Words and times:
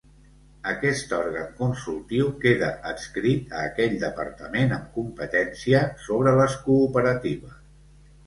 Aquest 0.69 1.11
òrgan 1.17 1.51
consultiu 1.57 2.29
queda 2.45 2.69
adscrit 2.93 3.53
a 3.59 3.61
aquell 3.67 3.93
departament 4.05 4.73
amb 4.77 4.89
competència 4.97 5.83
sobre 6.07 6.33
les 6.41 6.57
cooperatives. 6.65 7.55